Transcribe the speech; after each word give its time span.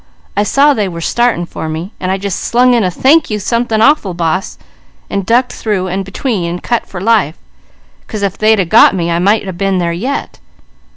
I 0.35 0.41
saw 0.41 0.73
they 0.73 0.87
was 0.89 1.05
starting 1.05 1.45
for 1.45 1.69
me, 1.69 1.93
so 2.01 2.09
I 2.09 2.17
just 2.17 2.39
slung 2.39 2.73
in 2.73 2.83
a 2.83 2.89
'Thank 2.89 3.29
you 3.29 3.37
something 3.37 3.81
awful, 3.81 4.15
boss,' 4.15 4.57
and 5.11 5.27
ducked 5.27 5.53
through 5.53 5.89
and 5.89 6.03
between, 6.03 6.49
and 6.49 6.63
cut 6.63 6.87
for 6.87 6.99
life; 6.99 7.37
'cause 8.07 8.23
if 8.23 8.35
they'd 8.35 8.59
a 8.59 8.65
got 8.65 8.95
me, 8.95 9.11
I 9.11 9.19
might 9.19 9.47
a 9.47 9.53
been 9.53 9.77
there 9.77 9.93
yet. 9.93 10.39